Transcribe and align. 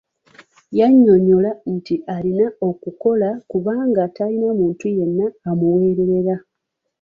Yannyonnyola 0.77 1.51
nti 1.75 1.95
alina 2.15 2.47
okukola 2.69 3.29
kubanga 3.49 4.01
talina 4.15 4.49
muntu 4.59 4.85
yenna 4.97 5.25
amuweerera. 5.49 6.35